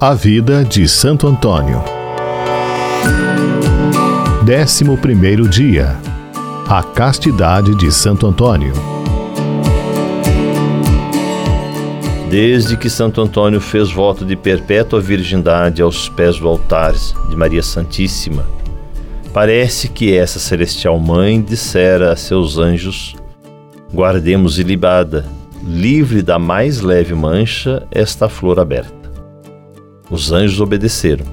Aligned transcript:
A 0.00 0.12
vida 0.12 0.64
de 0.64 0.88
Santo 0.88 1.28
Antônio. 1.28 1.80
Décimo 4.44 4.98
primeiro 4.98 5.48
dia. 5.48 5.96
A 6.68 6.82
castidade 6.82 7.76
de 7.76 7.92
Santo 7.92 8.26
Antônio. 8.26 8.72
Desde 12.28 12.76
que 12.76 12.90
Santo 12.90 13.20
Antônio 13.22 13.60
fez 13.60 13.92
voto 13.92 14.24
de 14.24 14.34
perpétua 14.34 15.00
virgindade 15.00 15.80
aos 15.80 16.08
pés 16.08 16.40
do 16.40 16.48
altar 16.48 16.92
de 17.28 17.36
Maria 17.36 17.62
Santíssima, 17.62 18.44
parece 19.32 19.88
que 19.88 20.12
essa 20.12 20.40
celestial 20.40 20.98
mãe 20.98 21.40
dissera 21.40 22.12
a 22.12 22.16
seus 22.16 22.58
anjos: 22.58 23.14
Guardemos 23.92 24.58
ilibada, 24.58 25.24
livre 25.62 26.20
da 26.20 26.36
mais 26.36 26.80
leve 26.80 27.14
mancha, 27.14 27.86
esta 27.92 28.28
flor 28.28 28.58
aberta. 28.58 29.03
Os 30.14 30.30
anjos 30.30 30.60
obedeceram. 30.60 31.26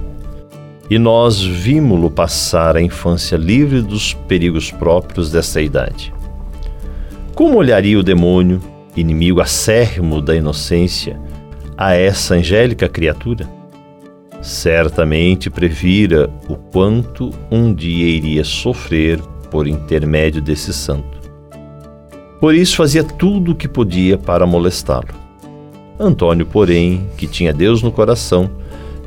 E 0.90 0.98
nós 0.98 1.40
vimos-lo 1.40 2.10
passar 2.10 2.76
a 2.76 2.82
infância 2.82 3.36
livre 3.36 3.80
dos 3.80 4.12
perigos 4.12 4.72
próprios 4.72 5.30
dessa 5.30 5.62
idade. 5.62 6.12
Como 7.32 7.58
olharia 7.58 7.96
o 7.96 8.02
demônio, 8.02 8.60
inimigo 8.96 9.40
acérrimo 9.40 10.20
da 10.20 10.34
inocência, 10.34 11.16
a 11.78 11.94
essa 11.94 12.34
angélica 12.34 12.88
criatura? 12.88 13.48
Certamente 14.40 15.48
previra 15.48 16.28
o 16.48 16.56
quanto 16.56 17.30
um 17.52 17.72
dia 17.72 18.08
iria 18.08 18.42
sofrer 18.42 19.20
por 19.48 19.68
intermédio 19.68 20.42
desse 20.42 20.72
santo. 20.72 21.20
Por 22.40 22.52
isso 22.52 22.76
fazia 22.78 23.04
tudo 23.04 23.52
o 23.52 23.54
que 23.54 23.68
podia 23.68 24.18
para 24.18 24.44
molestá-lo. 24.44 25.14
Antônio, 26.00 26.44
porém, 26.44 27.08
que 27.16 27.28
tinha 27.28 27.52
Deus 27.52 27.80
no 27.80 27.92
coração, 27.92 28.50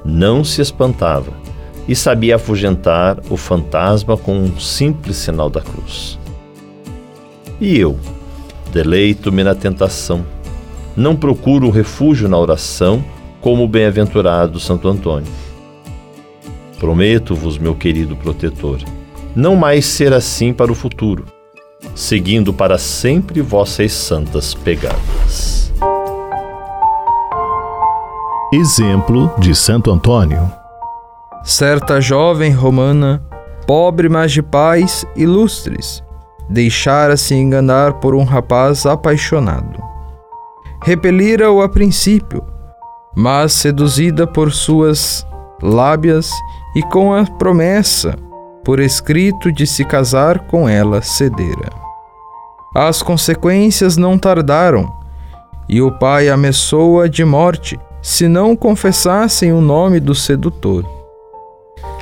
não 0.06 0.44
se 0.44 0.62
espantava 0.62 1.34
e 1.88 1.96
sabia 1.96 2.36
afugentar 2.36 3.20
o 3.30 3.36
fantasma 3.36 4.16
com 4.16 4.38
um 4.38 4.60
simples 4.60 5.18
sinal 5.18 5.50
da 5.50 5.62
cruz. 5.62 6.20
E 7.60 7.78
eu, 7.78 7.98
deleito-me 8.72 9.44
na 9.44 9.56
tentação, 9.56 10.26
não 10.96 11.16
procuro 11.16 11.70
refúgio 11.70 12.30
na 12.30 12.38
oração 12.38 13.04
como 13.42 13.64
o 13.64 13.68
bem-aventurado 13.68 14.60
Santo 14.60 14.88
Antônio. 14.88 15.32
Prometo-vos, 16.80 17.58
meu 17.58 17.76
querido 17.76 18.16
protetor, 18.16 18.80
não 19.36 19.56
mais 19.56 19.86
ser 19.86 20.14
assim 20.14 20.54
para 20.54 20.72
o 20.72 20.76
futuro, 20.76 21.26
seguindo 21.94 22.54
para 22.54 22.78
sempre 22.78 23.42
vossas 23.42 23.92
santas 23.92 24.54
pegadas. 24.54 25.65
Exemplo 28.54 29.34
de 29.40 29.56
Santo 29.56 29.92
Antônio. 29.92 30.52
Certa 31.44 32.00
jovem 32.00 32.52
romana, 32.52 33.24
pobre 33.66 34.08
mas 34.08 34.32
de 34.32 34.44
pais 34.44 35.04
ilustres, 35.16 36.04
deixara-se 36.48 37.34
enganar 37.34 37.94
por 37.94 38.14
um 38.14 38.24
rapaz 38.24 38.86
apaixonado. 38.86 39.84
Repelira-o 40.84 41.60
a 41.60 41.68
princípio, 41.68 42.44
mas 43.16 43.52
seduzida 43.52 44.28
por 44.28 44.52
suas 44.52 45.26
lábias 45.60 46.30
e 46.76 46.84
com 46.84 47.16
a 47.16 47.26
promessa, 47.26 48.16
por 48.64 48.80
escrito, 48.80 49.52
de 49.52 49.66
se 49.66 49.84
casar 49.84 50.46
com 50.46 50.70
ela, 50.70 51.02
cedera. 51.02 51.72
As 52.76 53.02
consequências 53.02 53.98
não 53.98 54.20
tardaram, 54.20 54.88
e 55.68 55.82
o 55.82 55.92
pai 55.92 56.30
ameaçou-a 56.30 57.08
de 57.08 57.26
morte 57.26 57.80
se 58.06 58.28
não 58.28 58.56
confessassem 58.56 59.52
o 59.52 59.60
nome 59.60 60.00
do 60.00 60.14
sedutor. 60.14 60.86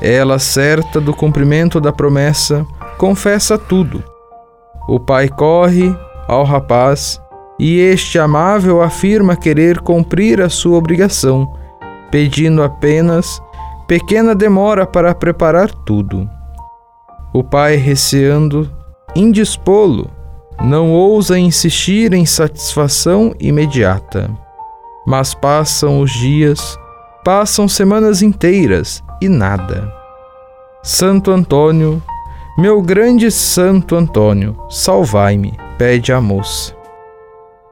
Ela, 0.01 0.37
certa 0.37 0.99
do 0.99 1.13
cumprimento 1.13 1.79
da 1.79 1.93
promessa, 1.93 2.67
confessa 2.97 3.57
tudo. 3.57 4.03
O 4.85 4.99
pai 4.99 5.29
corre 5.29 5.95
ao 6.27 6.43
rapaz 6.43 7.21
e 7.57 7.79
este 7.79 8.19
amável 8.19 8.81
afirma 8.81 9.37
querer 9.37 9.79
cumprir 9.79 10.41
a 10.41 10.49
sua 10.49 10.77
obrigação, 10.77 11.49
pedindo 12.11 12.61
apenas 12.61 13.41
pequena 13.87 14.35
demora 14.35 14.85
para 14.85 15.15
preparar 15.15 15.71
tudo. 15.85 16.29
O 17.33 17.41
pai, 17.41 17.77
receando 17.77 18.69
indispô-lo, 19.15 20.11
não 20.61 20.91
ousa 20.91 21.39
insistir 21.39 22.13
em 22.13 22.25
satisfação 22.25 23.33
imediata. 23.39 24.29
Mas 25.05 25.33
passam 25.33 25.99
os 25.99 26.11
dias, 26.11 26.79
passam 27.23 27.67
semanas 27.67 28.21
inteiras 28.21 29.03
e 29.21 29.27
nada. 29.27 29.91
Santo 30.81 31.31
Antônio, 31.31 32.01
meu 32.57 32.81
grande 32.81 33.31
Santo 33.31 33.95
Antônio, 33.95 34.55
salvai-me, 34.69 35.57
pede 35.77 36.11
a 36.13 36.21
moça. 36.21 36.75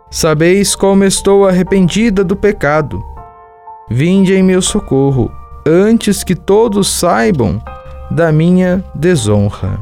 Sabeis 0.09 0.75
como 0.75 1.03
estou 1.03 1.47
arrependida 1.47 2.23
do 2.23 2.35
pecado. 2.35 3.03
Vinde 3.89 4.33
em 4.33 4.43
meu 4.43 4.61
socorro, 4.61 5.31
antes 5.65 6.23
que 6.23 6.35
todos 6.35 6.89
saibam 6.89 7.61
da 8.09 8.31
minha 8.31 8.83
desonra. 8.93 9.79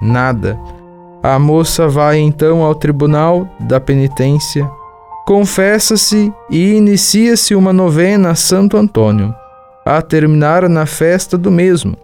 Nada. 0.00 0.58
A 1.22 1.38
moça 1.38 1.88
vai 1.88 2.18
então 2.18 2.62
ao 2.62 2.74
tribunal 2.74 3.48
da 3.60 3.80
penitência 3.80 4.68
confessa-se 5.24 6.32
e 6.50 6.74
inicia-se 6.74 7.54
uma 7.54 7.72
novena 7.72 8.30
a 8.30 8.34
Santo 8.34 8.76
Antônio, 8.76 9.34
a 9.84 10.00
terminar 10.02 10.68
na 10.68 10.86
festa 10.86 11.38
do 11.38 11.50
mesmo, 11.50 11.96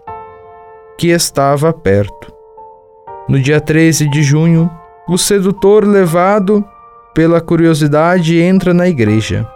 que 0.99 1.09
estava 1.09 1.73
perto. 1.73 2.33
No 3.29 3.39
dia 3.39 3.61
13 3.61 4.09
de 4.09 4.23
junho, 4.23 4.71
o 5.07 5.19
sedutor, 5.19 5.85
levado 5.87 6.65
pela 7.15 7.41
curiosidade, 7.41 8.41
entra 8.41 8.73
na 8.73 8.89
igreja. 8.89 9.47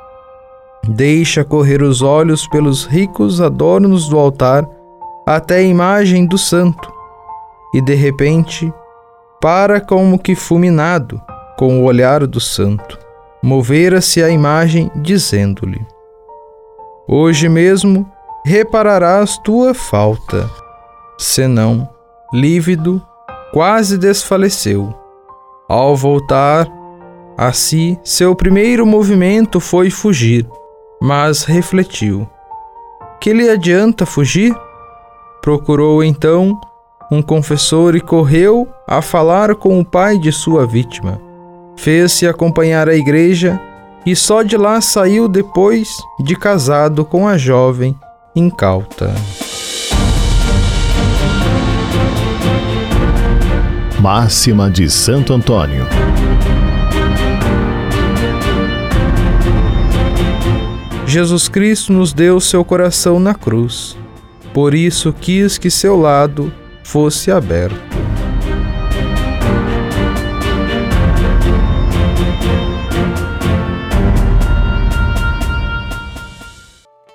Deixa 0.86 1.42
correr 1.42 1.82
os 1.82 2.02
olhos 2.02 2.46
pelos 2.48 2.84
ricos 2.84 3.40
adornos 3.40 4.08
do 4.08 4.18
altar 4.18 4.68
até 5.26 5.56
a 5.56 5.62
imagem 5.62 6.26
do 6.26 6.36
santo, 6.36 6.92
e 7.74 7.80
de 7.80 7.94
repente 7.94 8.72
para 9.40 9.80
como 9.80 10.18
que 10.18 10.34
fulminado 10.34 11.20
com 11.56 11.80
o 11.80 11.84
olhar 11.84 12.26
do 12.26 12.40
santo 12.40 13.03
movera-se 13.44 14.22
a 14.22 14.30
imagem, 14.30 14.90
dizendo-lhe: 14.96 15.86
Hoje 17.06 17.46
mesmo 17.46 18.10
repararás 18.42 19.36
tua 19.44 19.74
falta. 19.74 20.50
Senão, 21.18 21.86
lívido, 22.32 23.02
quase 23.52 23.98
desfaleceu. 23.98 24.94
Ao 25.68 25.94
voltar 25.94 26.66
a 27.36 27.52
si, 27.52 27.98
seu 28.02 28.34
primeiro 28.34 28.86
movimento 28.86 29.60
foi 29.60 29.90
fugir, 29.90 30.48
mas 30.98 31.44
refletiu: 31.44 32.26
Que 33.20 33.34
lhe 33.34 33.50
adianta 33.50 34.06
fugir? 34.06 34.56
Procurou 35.42 36.02
então 36.02 36.58
um 37.12 37.20
confessor 37.20 37.94
e 37.94 38.00
correu 38.00 38.66
a 38.88 39.02
falar 39.02 39.54
com 39.54 39.78
o 39.78 39.84
pai 39.84 40.16
de 40.16 40.32
sua 40.32 40.66
vítima 40.66 41.23
fez-se 41.76 42.26
acompanhar 42.26 42.88
à 42.88 42.94
igreja 42.94 43.60
e 44.06 44.14
só 44.14 44.42
de 44.42 44.56
lá 44.56 44.80
saiu 44.80 45.28
depois 45.28 45.88
de 46.20 46.36
casado 46.36 47.04
com 47.04 47.26
a 47.26 47.38
jovem 47.38 47.96
incauta. 48.34 49.14
Máxima 54.00 54.70
de 54.70 54.90
Santo 54.90 55.32
Antônio. 55.32 55.86
Jesus 61.06 61.48
Cristo 61.48 61.92
nos 61.92 62.12
deu 62.12 62.40
seu 62.40 62.64
coração 62.64 63.18
na 63.18 63.34
cruz, 63.34 63.96
por 64.52 64.74
isso 64.74 65.12
quis 65.12 65.56
que 65.56 65.70
seu 65.70 65.96
lado 65.96 66.52
fosse 66.82 67.30
aberto. 67.30 68.13